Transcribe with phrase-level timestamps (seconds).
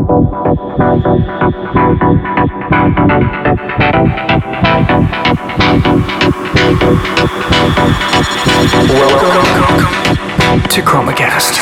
[0.00, 0.16] Welcome
[10.70, 11.54] to ChromaCast.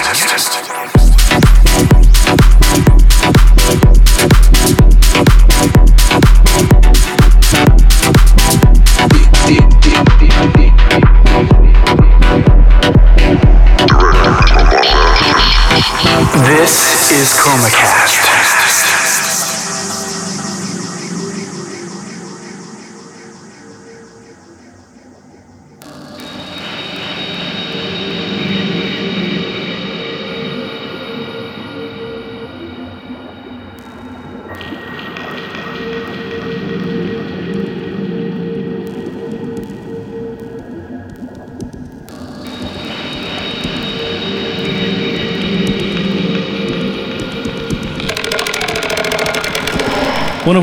[16.46, 17.97] This is ChromaCast.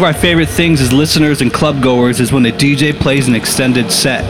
[0.06, 3.92] Our favorite things as listeners and club goers is when a DJ plays an extended
[3.92, 4.24] set.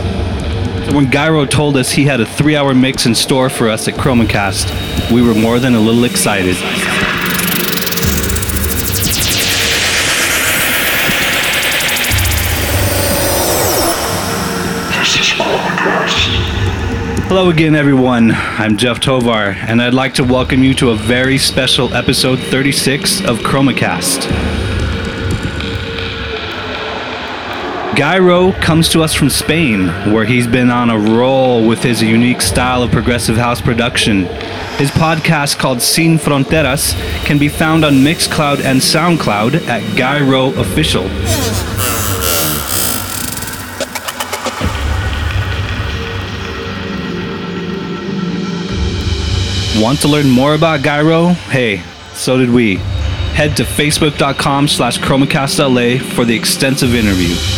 [0.94, 3.96] When Gyro told us he had a three hour mix in store for us at
[3.96, 6.56] Chromacast, we were more than a little excited.
[17.28, 18.32] Hello again, everyone.
[18.32, 23.26] I'm Jeff Tovar, and I'd like to welcome you to a very special episode 36
[23.26, 24.65] of Chromacast.
[27.96, 32.42] Gyro comes to us from Spain, where he's been on a roll with his unique
[32.42, 34.26] style of progressive house production.
[34.76, 36.94] His podcast called Sin Fronteras
[37.24, 41.04] can be found on Mixcloud and Soundcloud at Gyro Official.
[49.82, 51.30] Want to learn more about Gyro?
[51.30, 51.82] Hey,
[52.14, 52.76] so did we.
[53.36, 57.55] Head to facebook.com slash chromacastla for the extensive interview.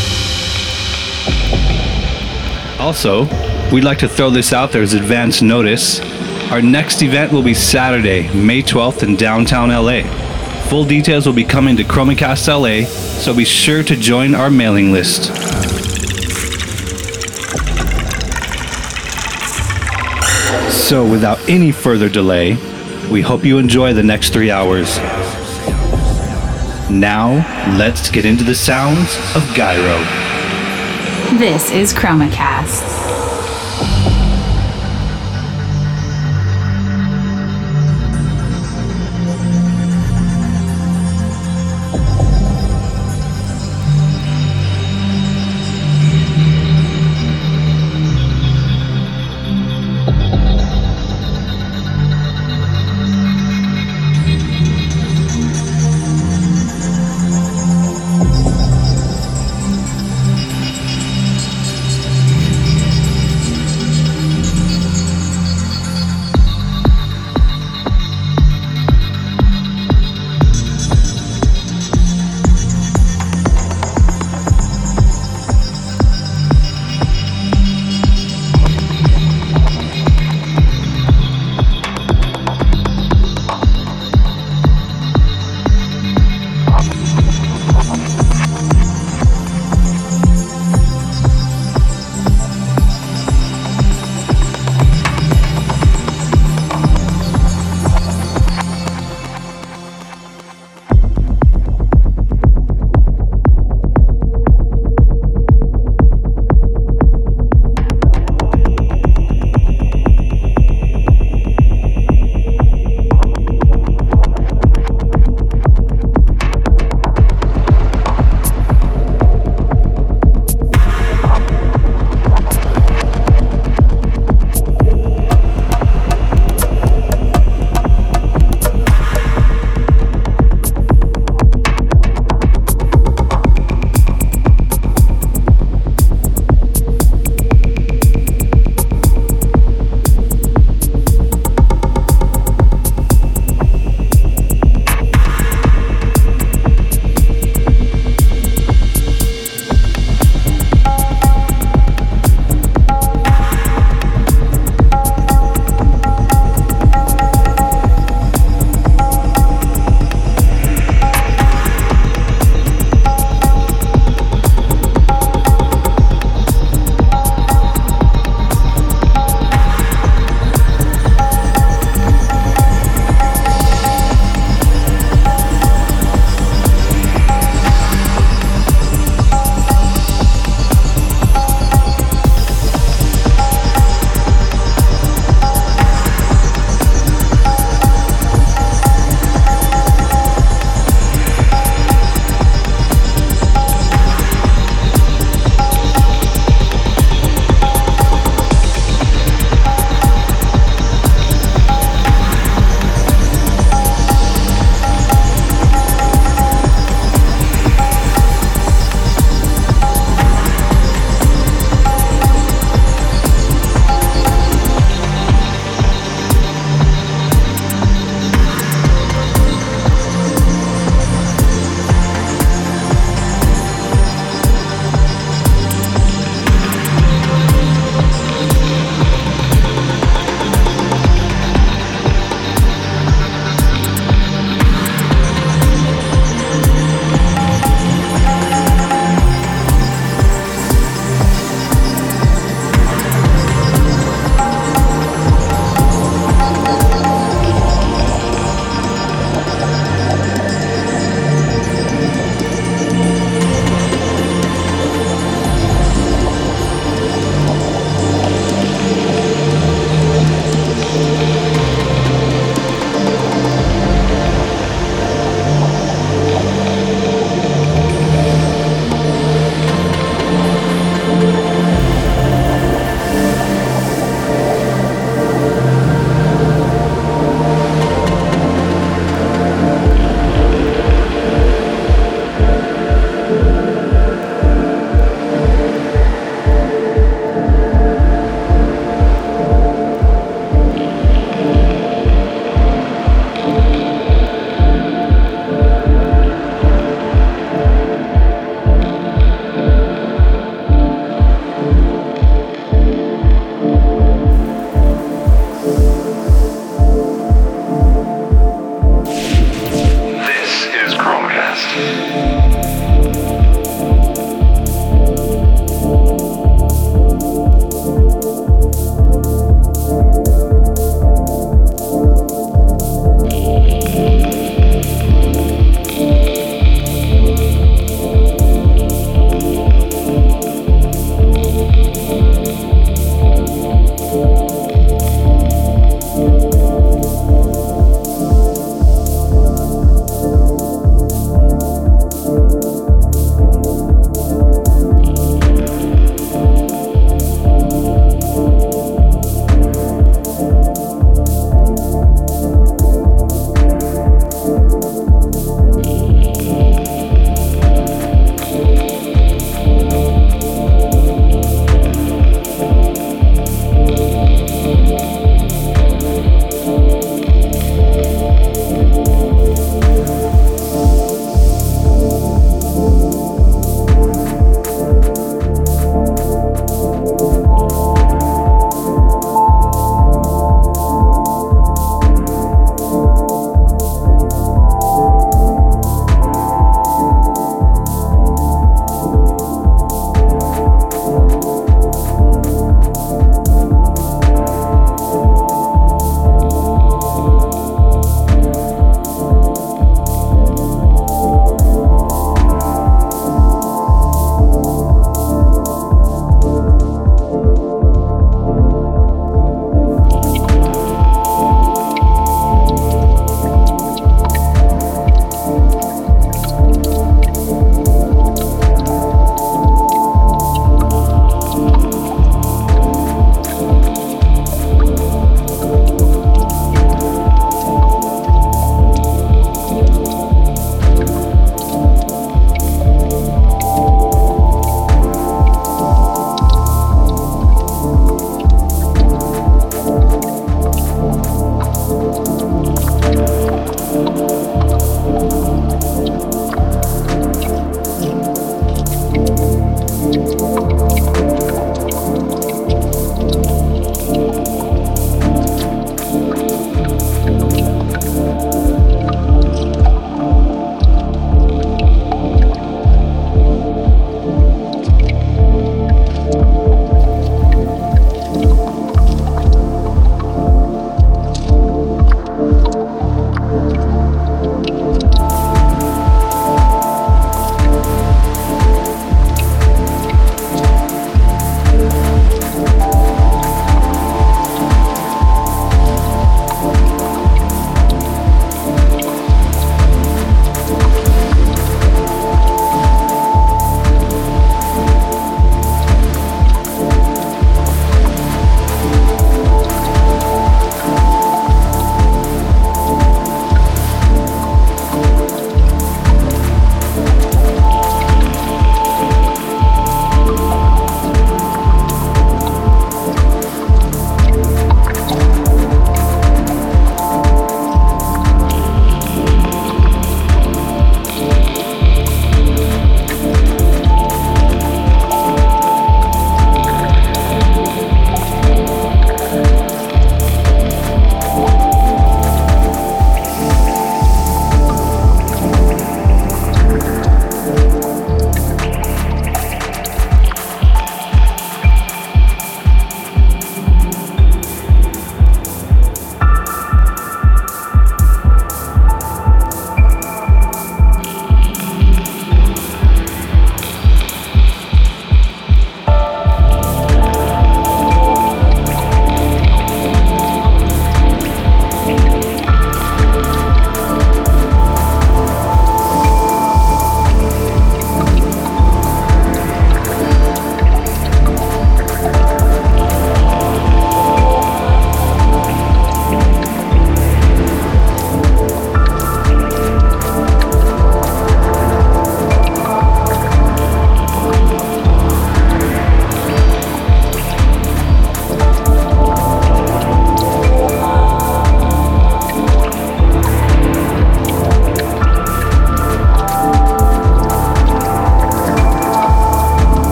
[2.80, 3.26] Also,
[3.72, 6.00] we'd like to throw this out there as advance notice.
[6.52, 10.04] Our next event will be Saturday, May 12th in downtown LA.
[10.70, 14.92] Full details will be coming to Chromacast LA, so be sure to join our mailing
[14.92, 15.26] list.
[20.72, 22.54] So, without any further delay,
[23.12, 24.98] we hope you enjoy the next three hours.
[26.90, 27.46] Now,
[27.78, 30.27] let's get into the sounds of Gyro.
[31.36, 32.87] This is ChromaCast.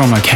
[0.00, 0.29] Tune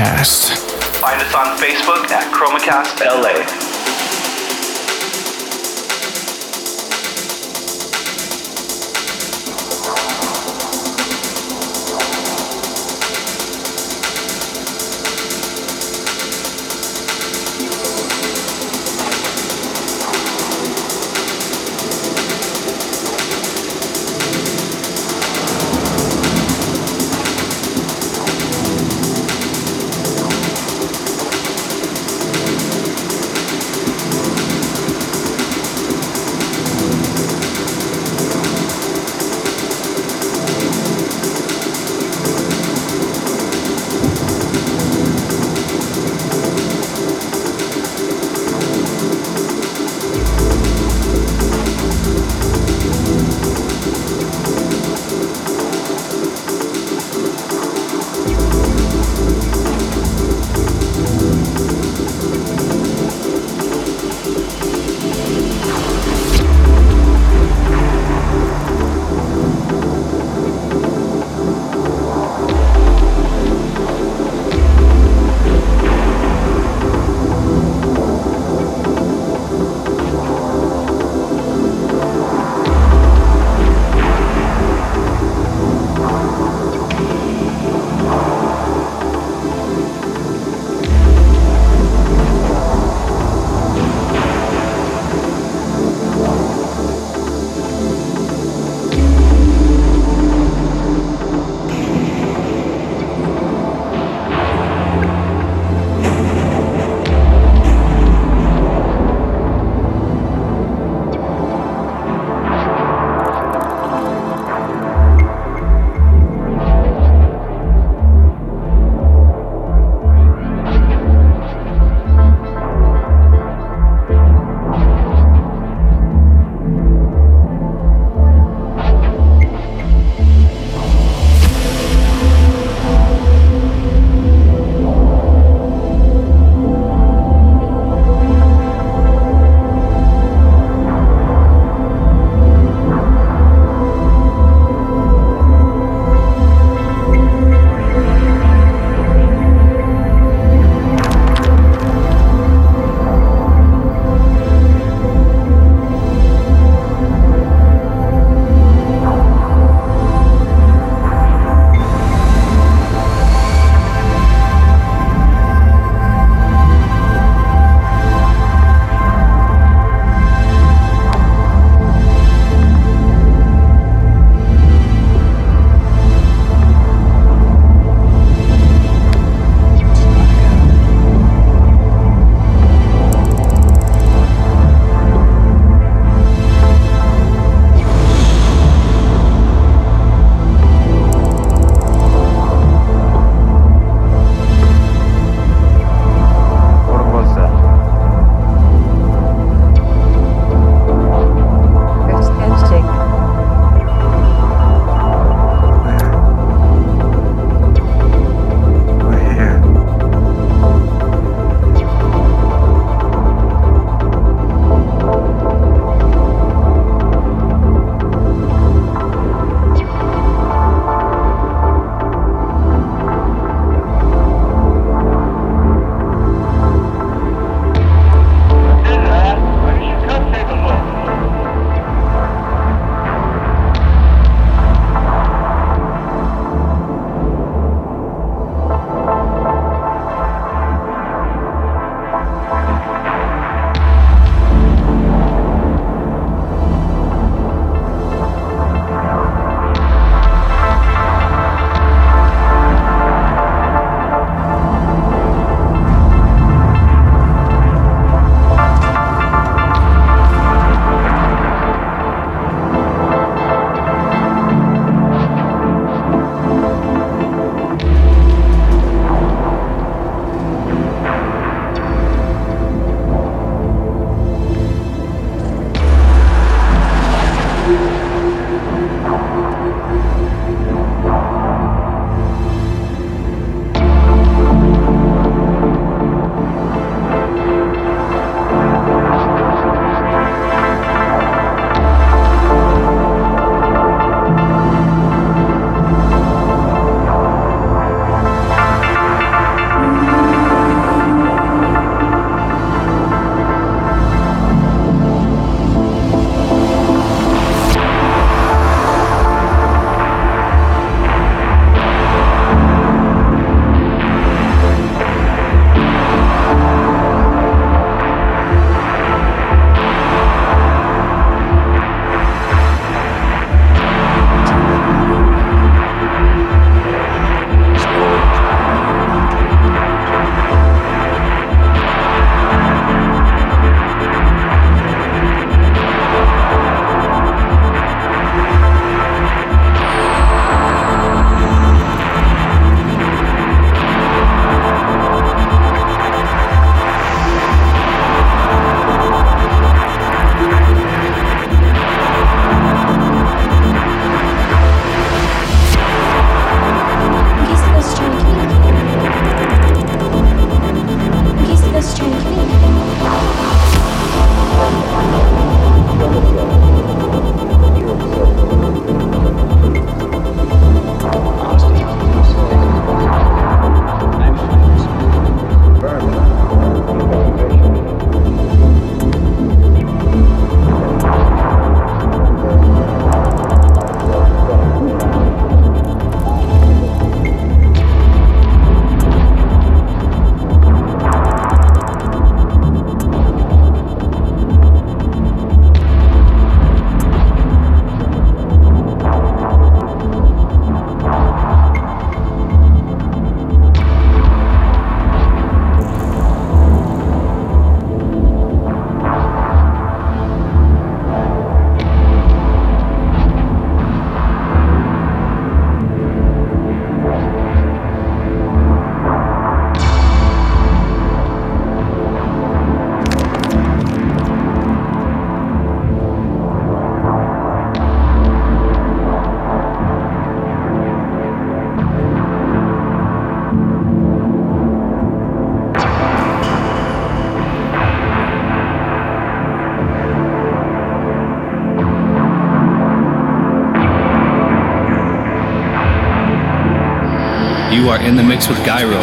[448.05, 448.99] in the mix with Gyro.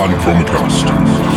[0.00, 1.27] On Chromacast.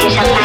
[0.00, 0.37] 也想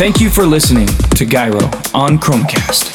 [0.00, 2.89] Thank you for listening to Gyro on ChromaCast.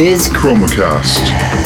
[0.00, 1.59] Is Chromacast.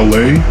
[0.00, 0.49] chromacast.la.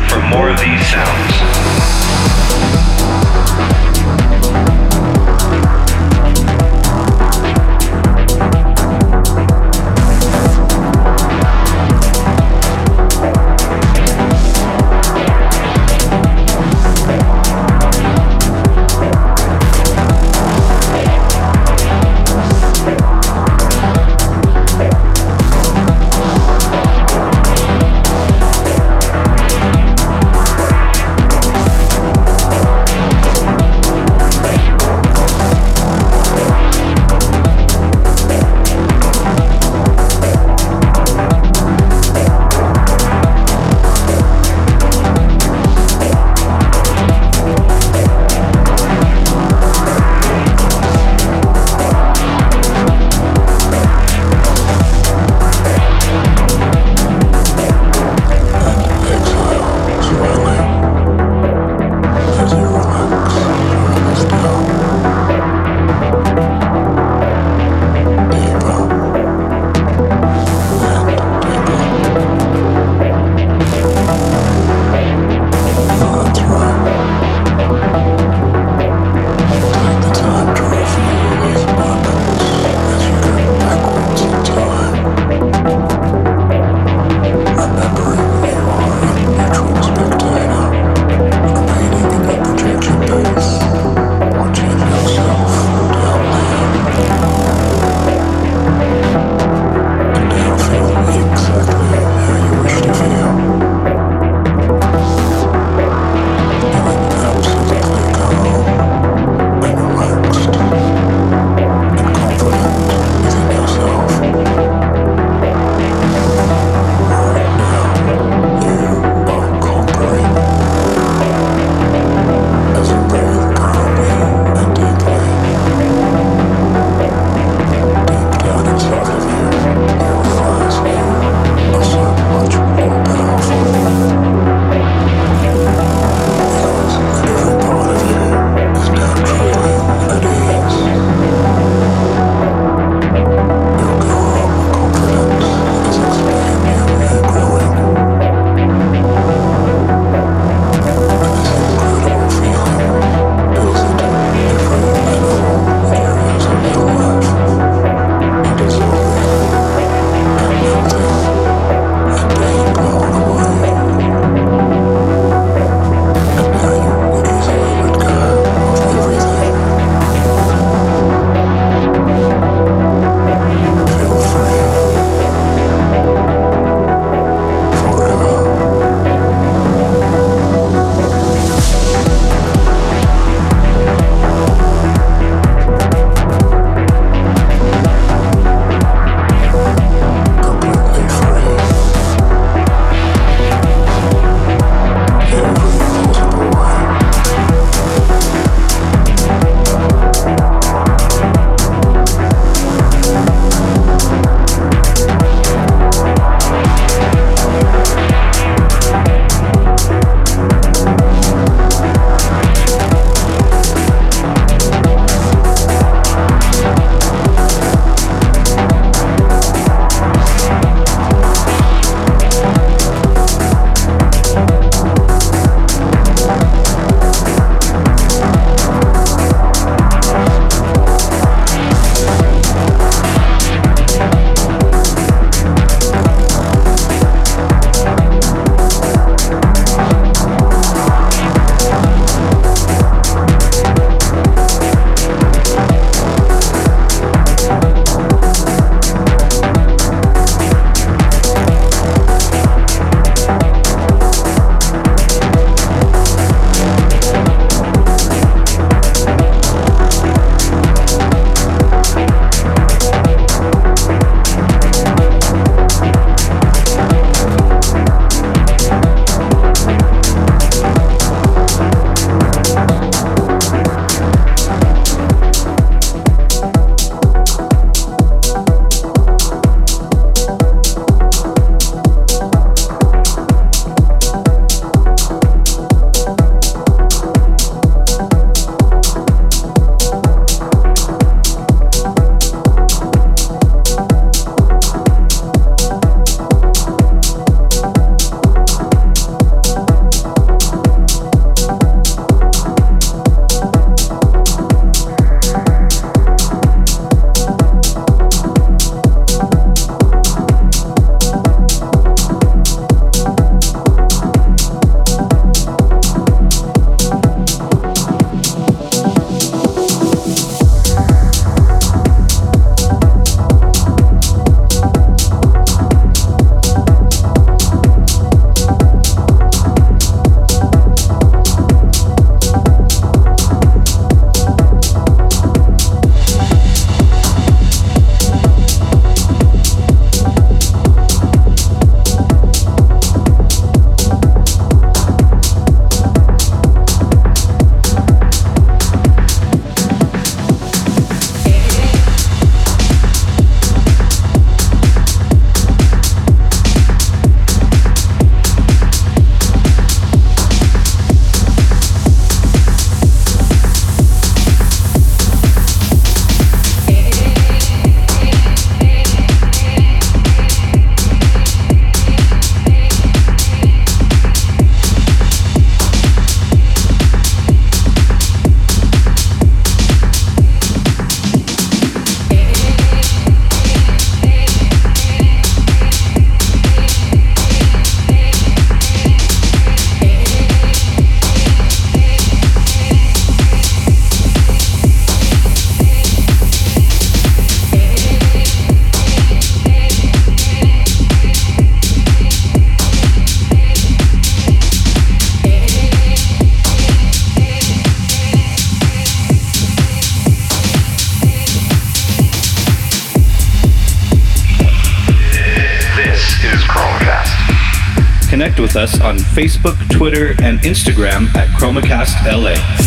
[418.60, 422.59] us on Facebook, Twitter, and Instagram at ChromaCast LA.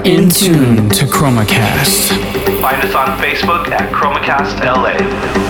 [0.00, 2.08] Are in tune to ChromaCast.
[2.60, 5.49] Find us on Facebook at ChromaCast LA.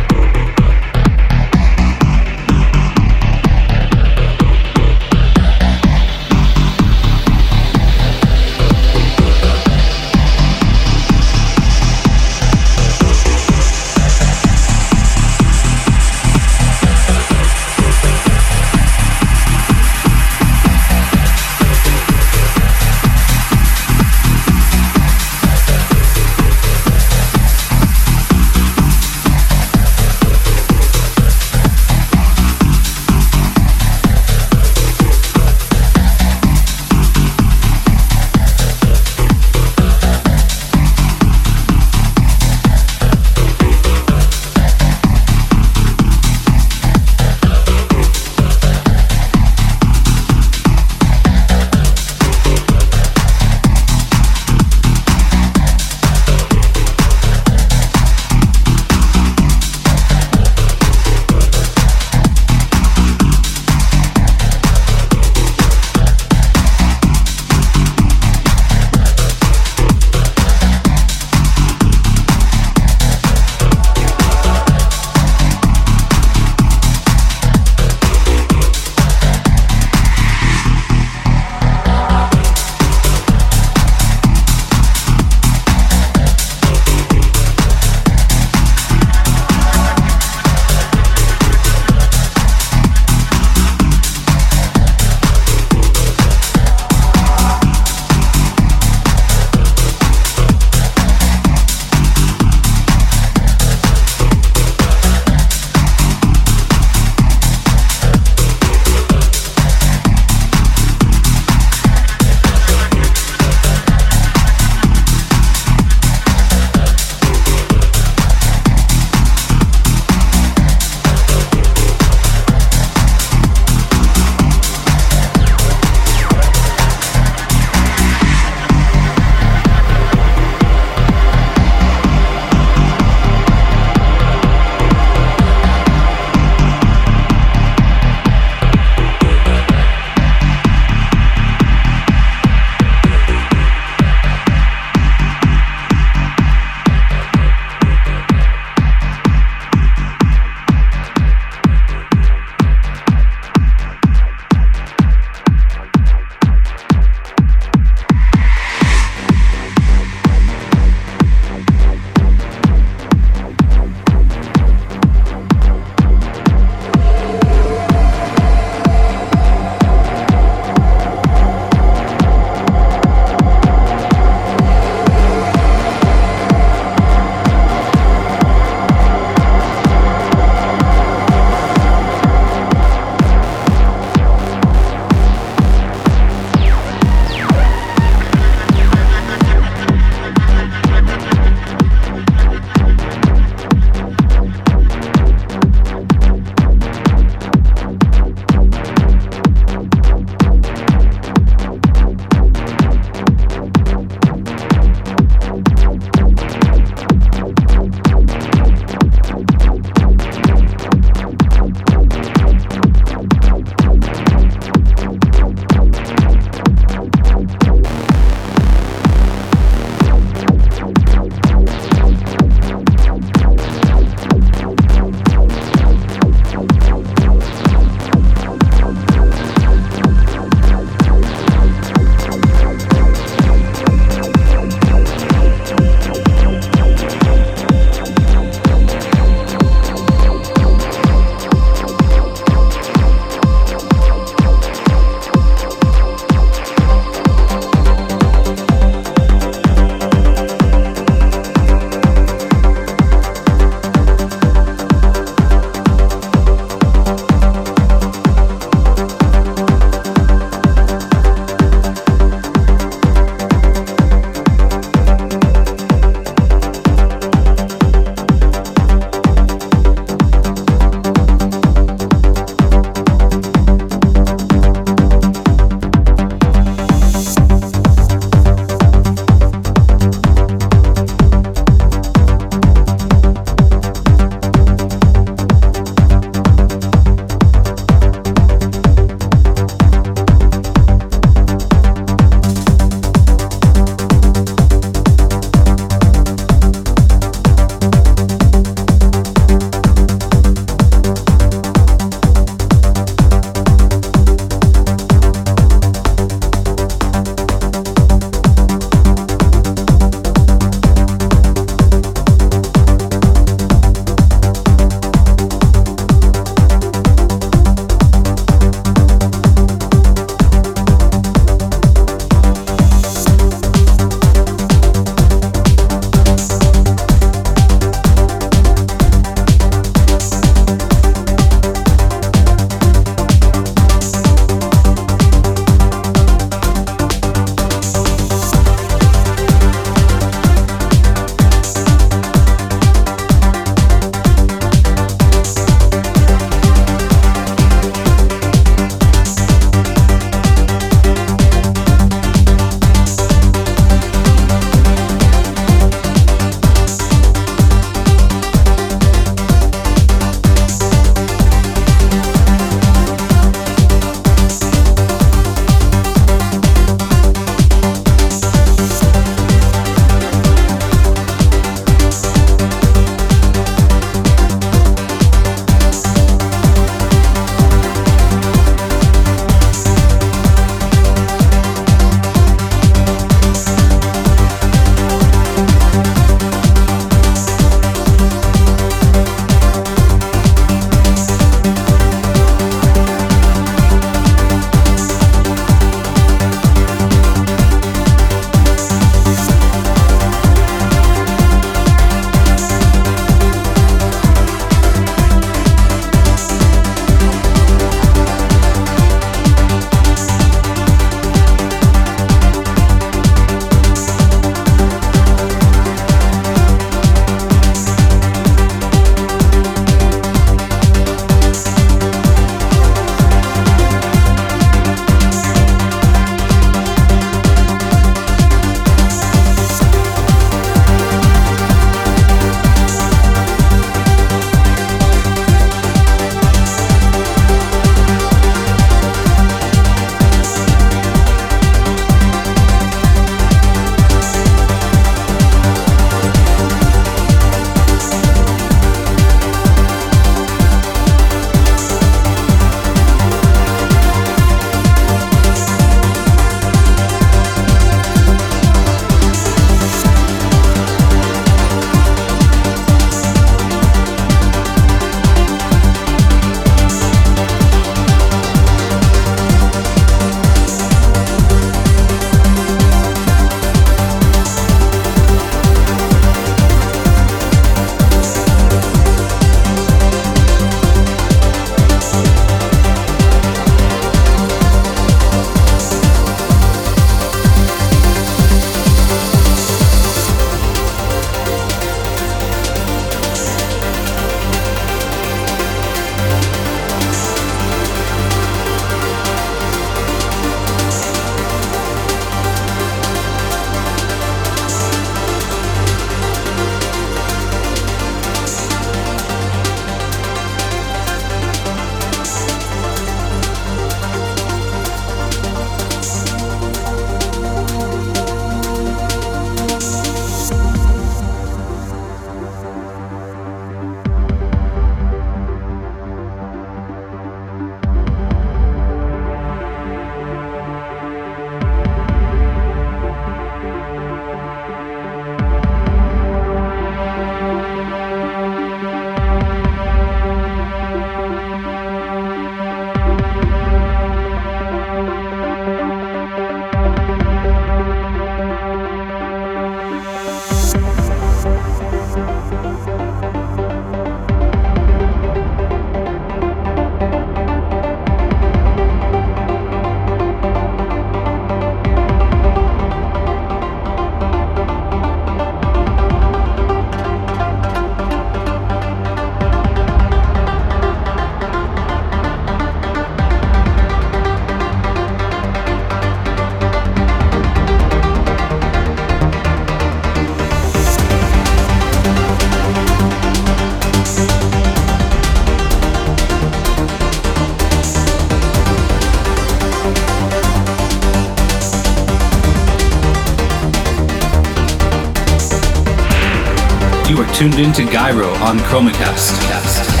[597.11, 600.00] You are tuned in to Gyro on Chromacast.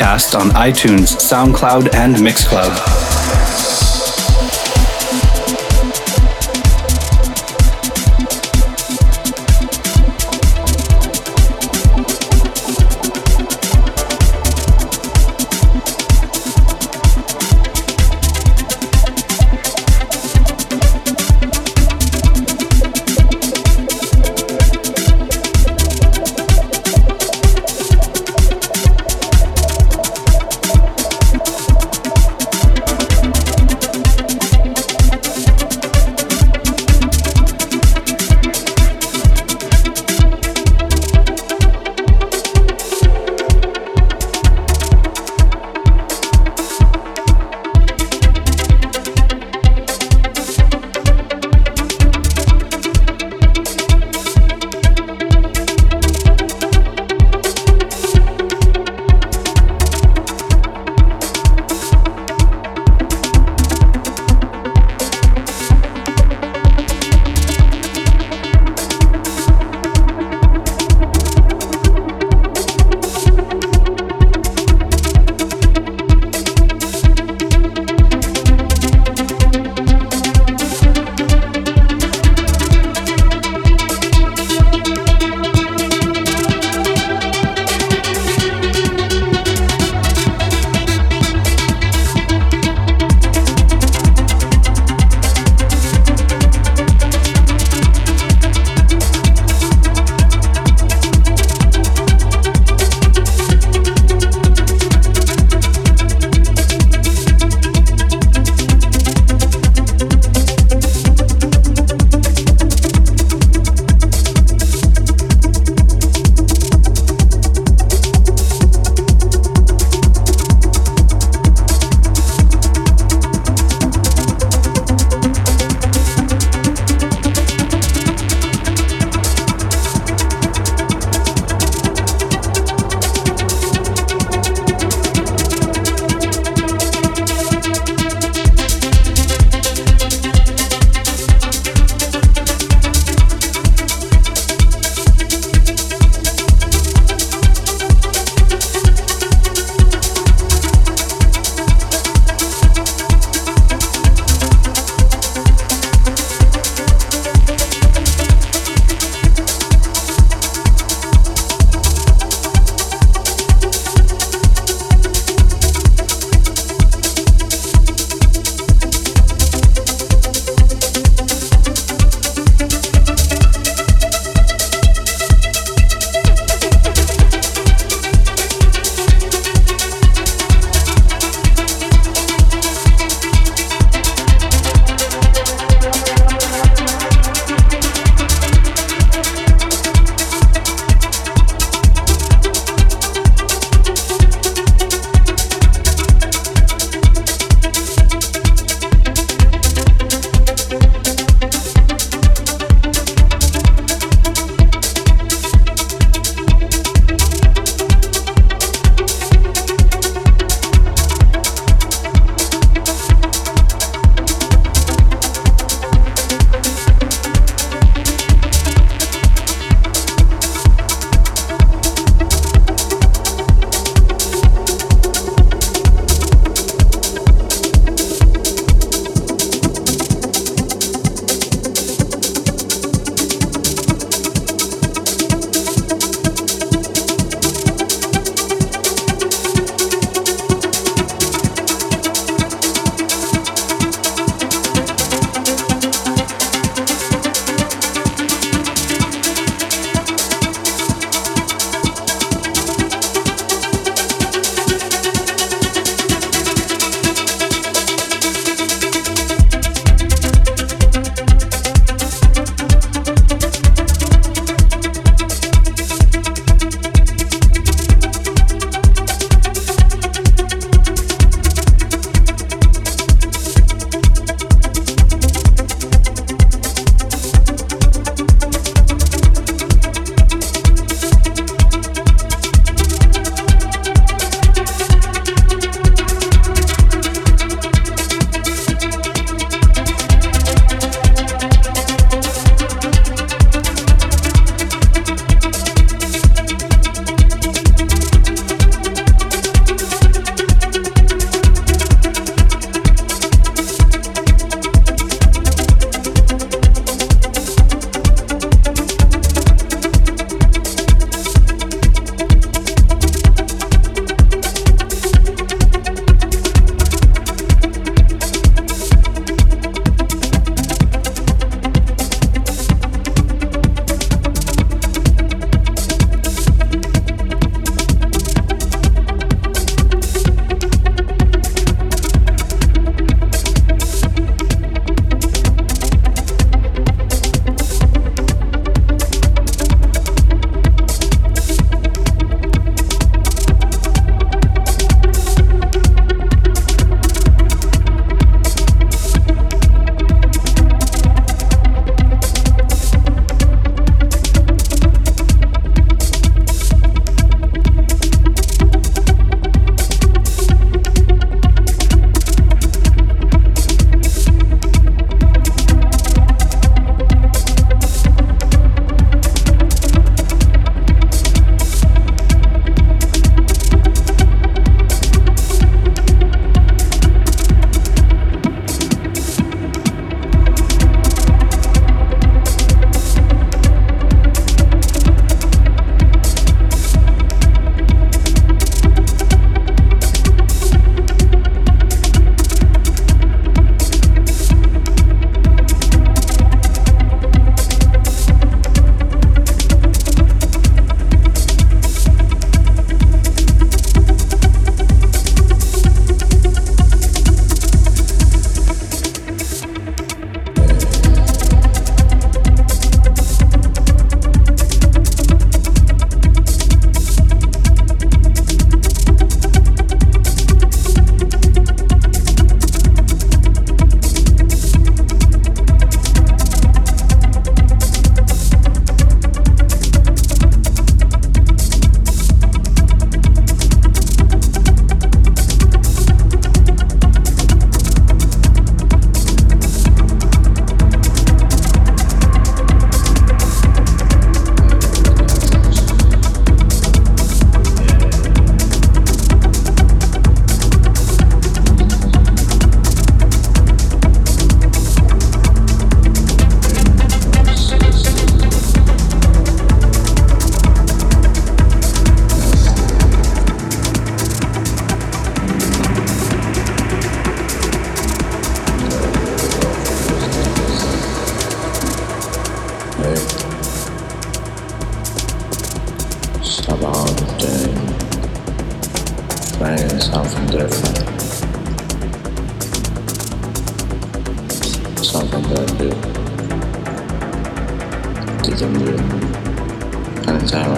[0.00, 3.09] ChromaCast on iTunes, SoundCloud, and Mixcloud.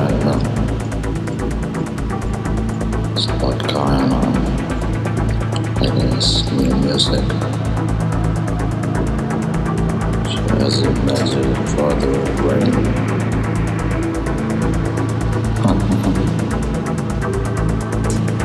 [0.03, 0.35] правильно.
[3.17, 4.21] Spotkano.
[5.81, 7.25] It is new music.
[10.61, 12.13] As a measure for the
[12.43, 12.73] rain.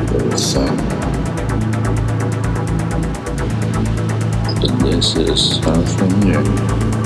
[0.00, 0.78] Very.
[4.82, 6.97] This is something new.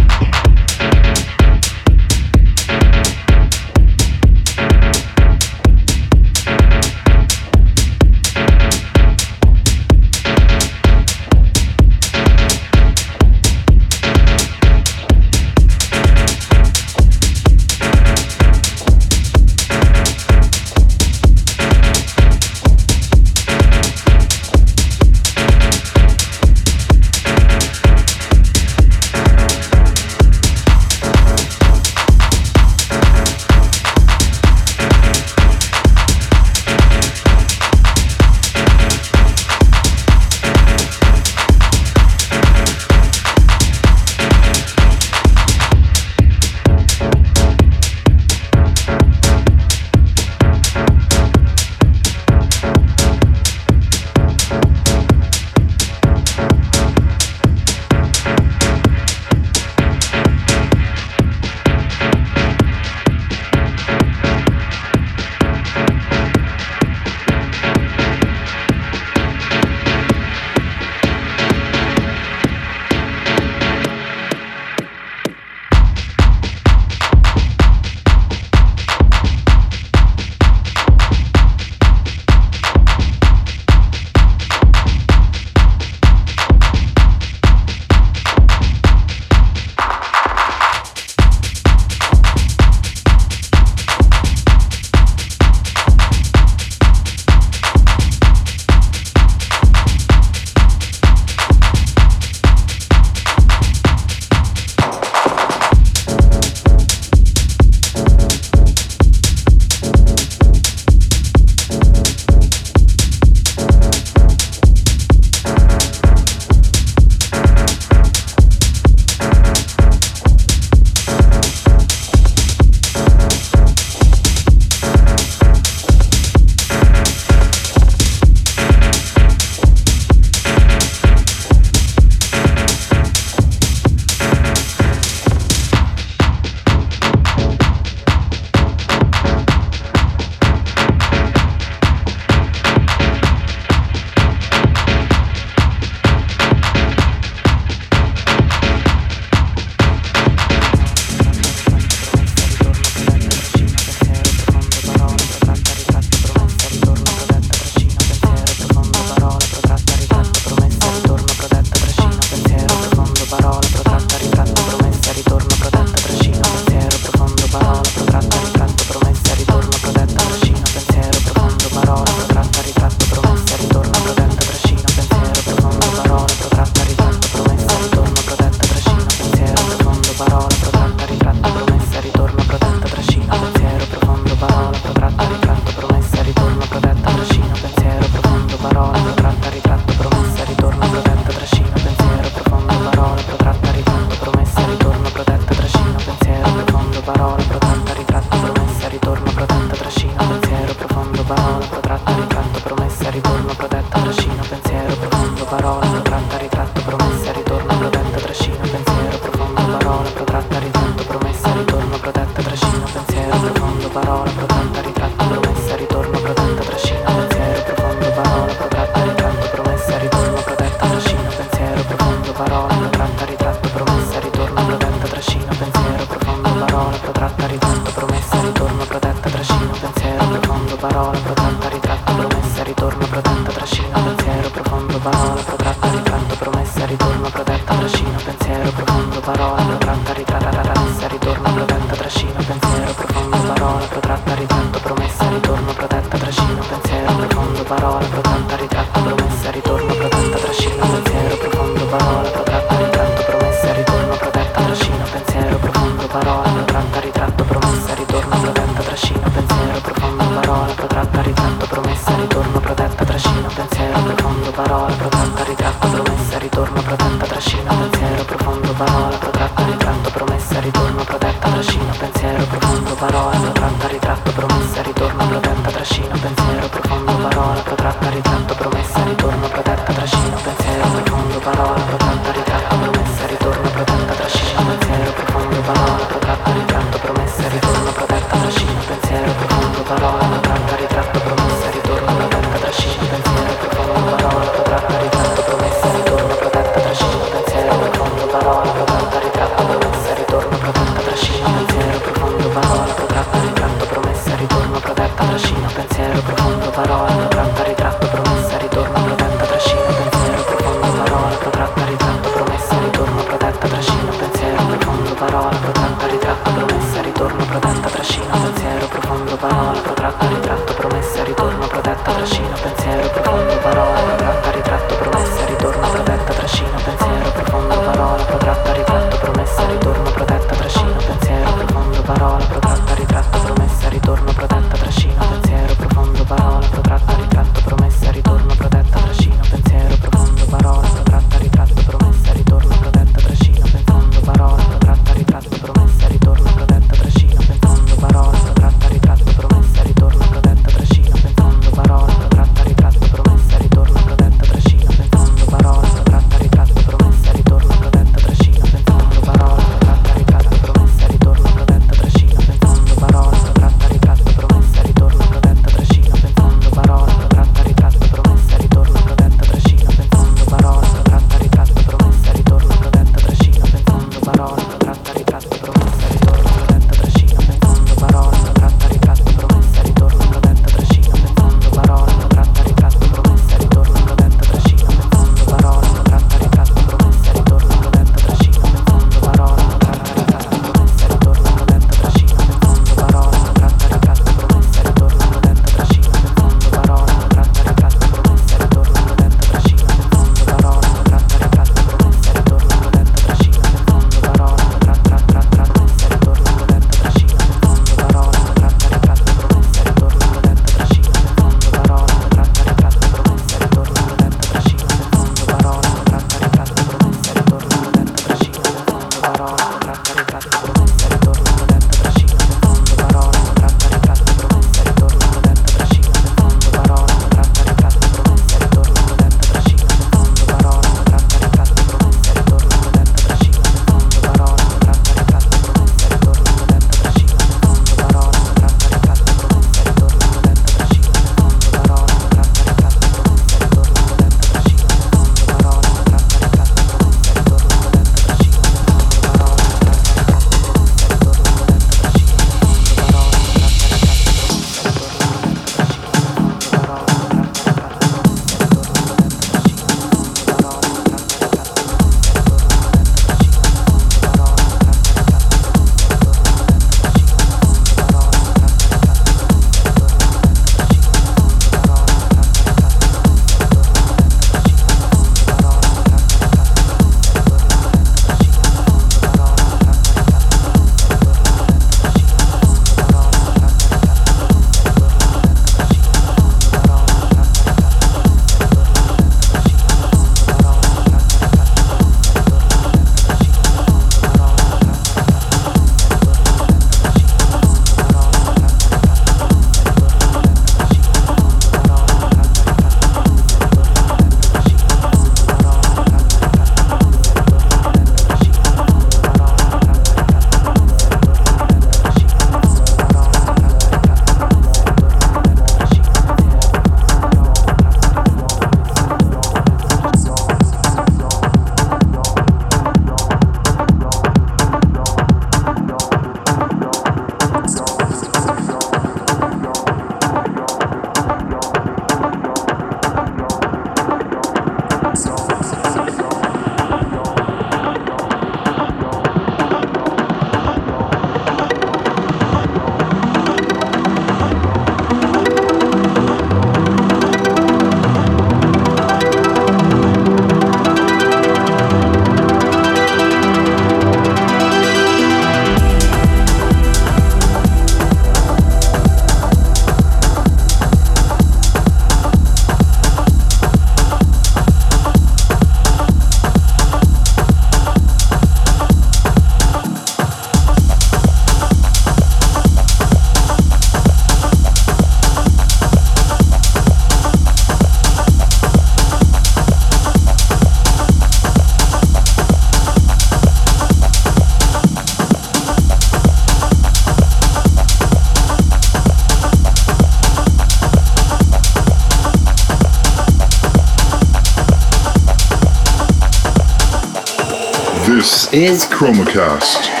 [598.53, 600.00] Is ChromaCast.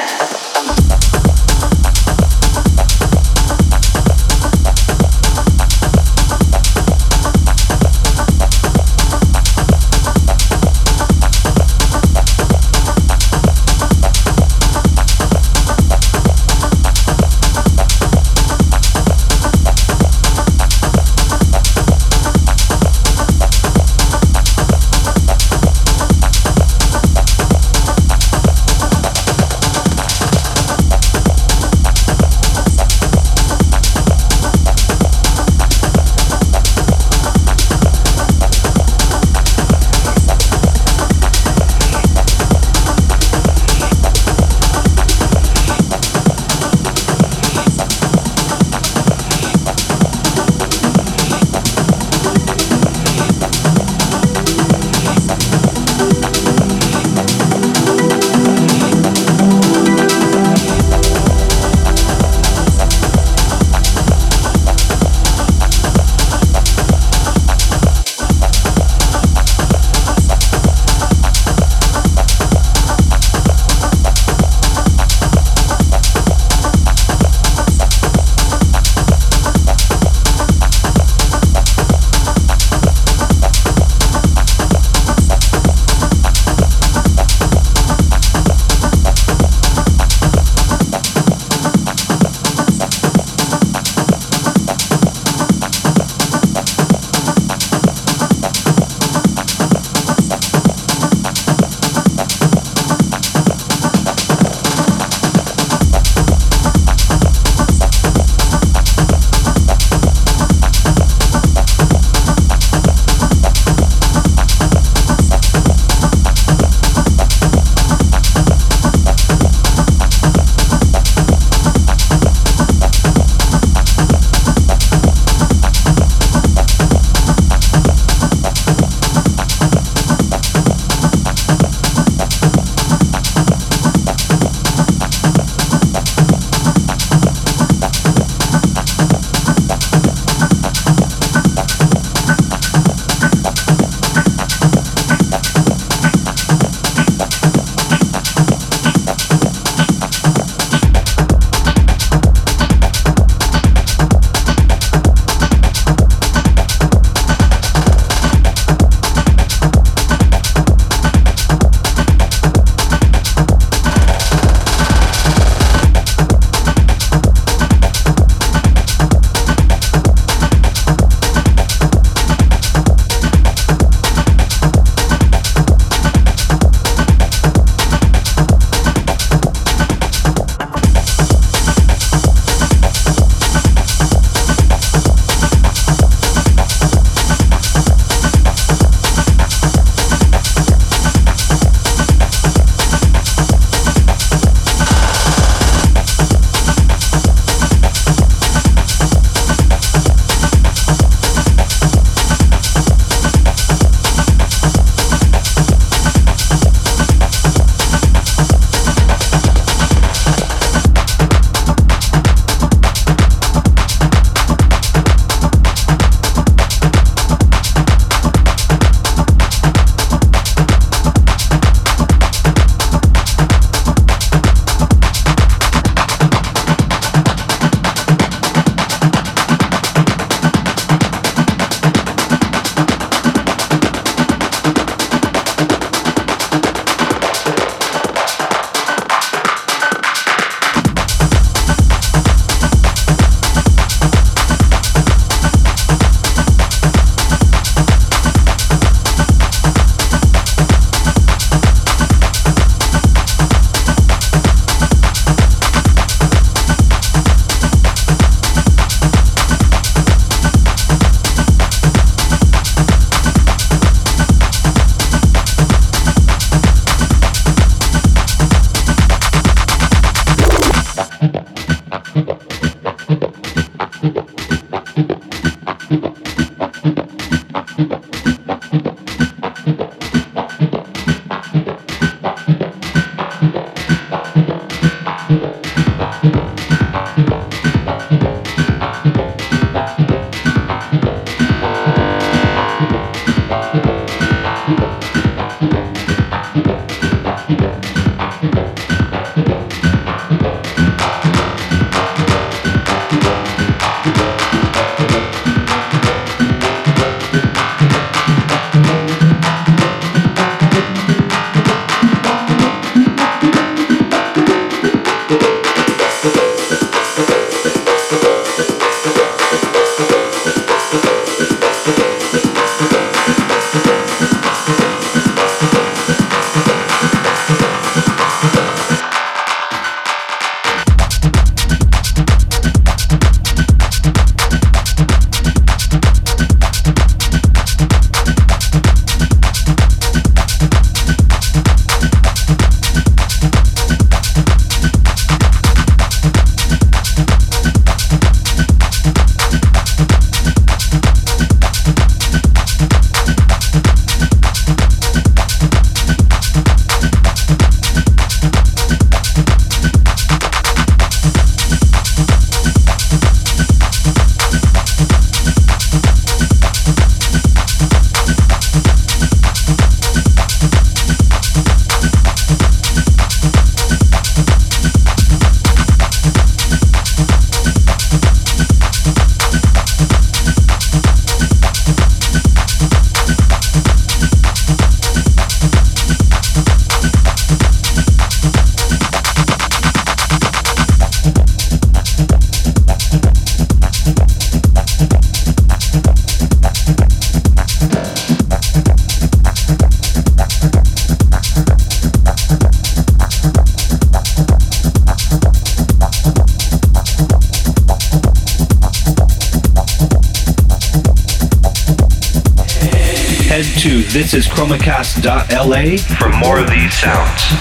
[414.77, 417.60] thisischromacast.la For more of these sounds.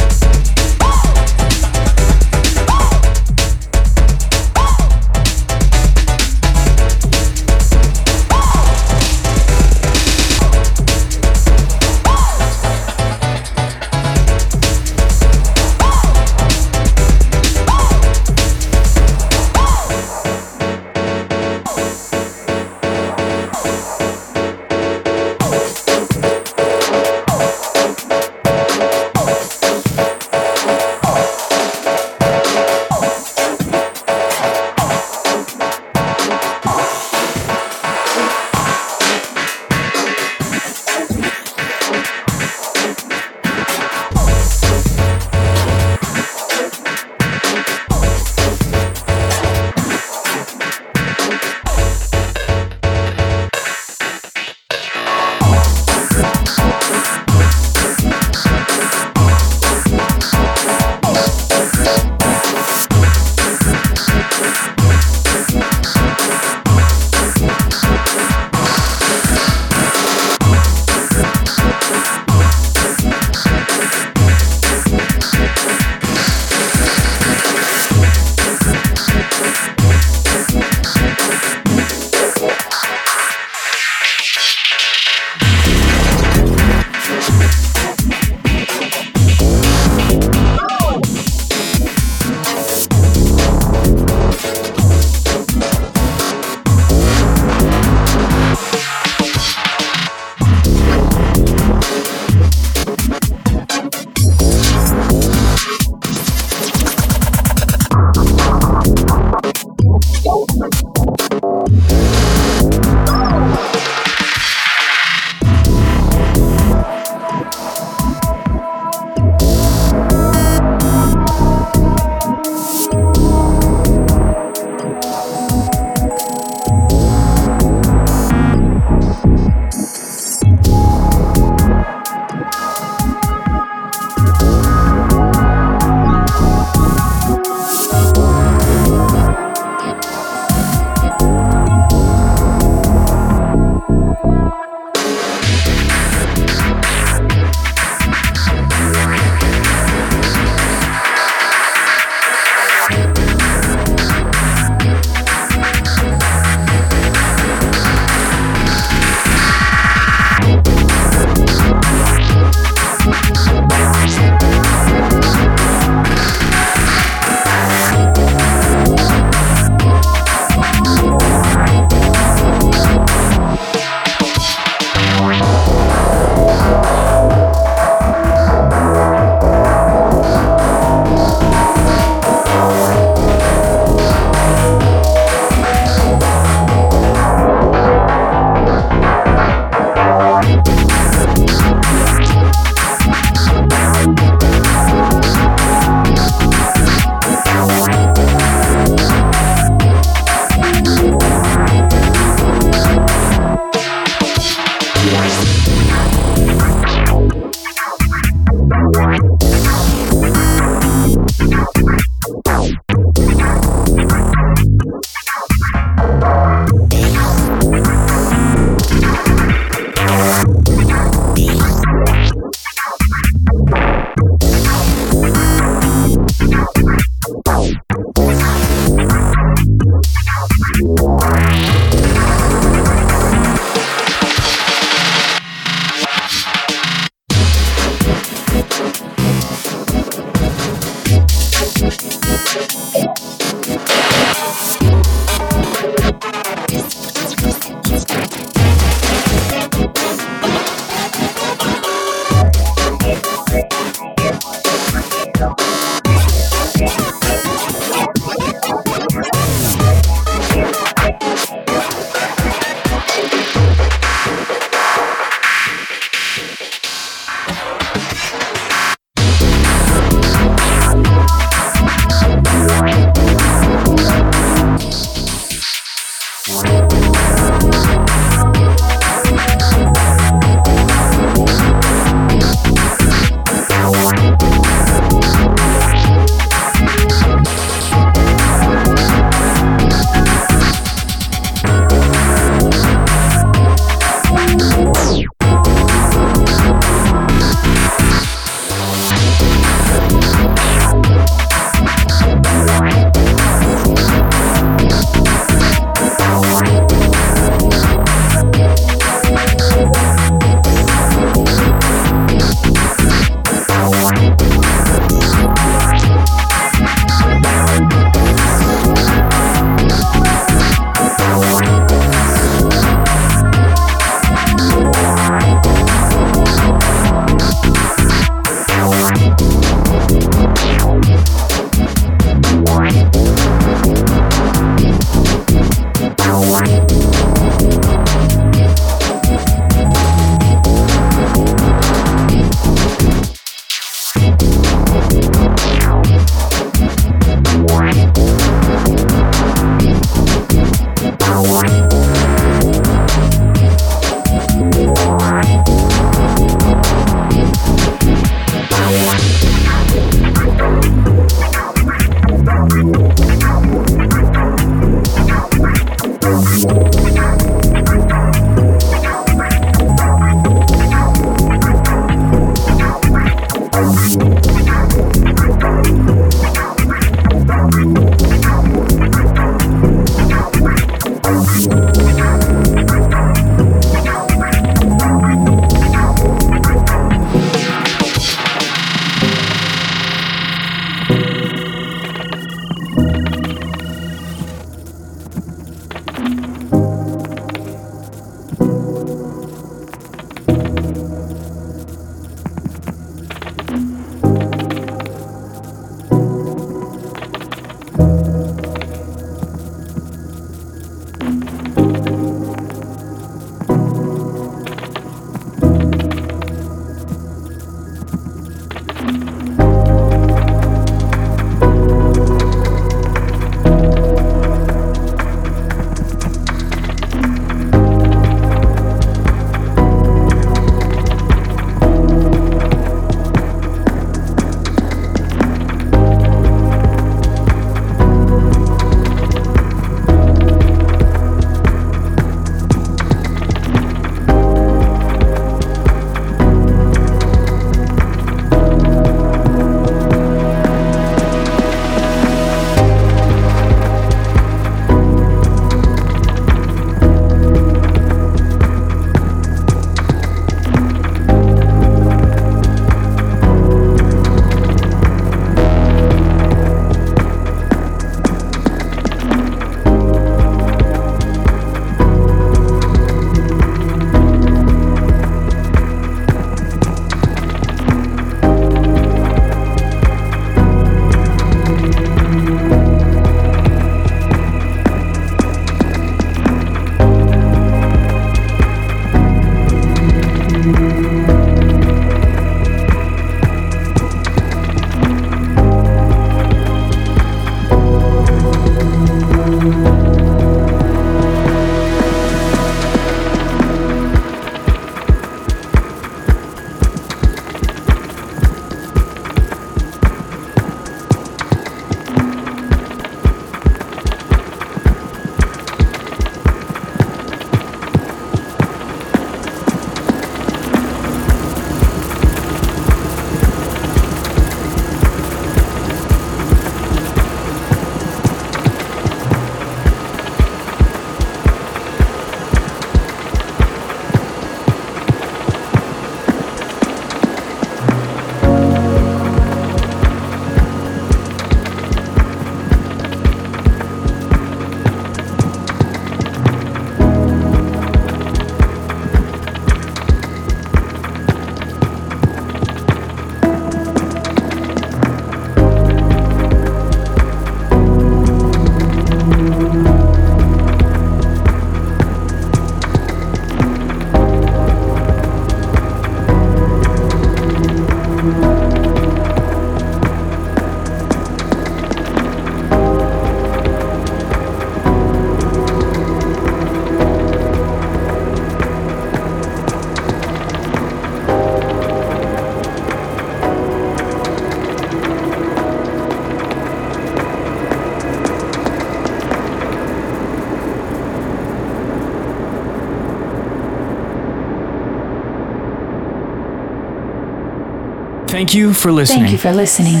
[598.38, 599.22] Thank you for listening.
[599.22, 600.00] Thank you for listening.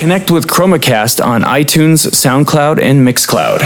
[0.00, 3.60] Connect with ChromaCast on iTunes, SoundCloud, and Mixcloud.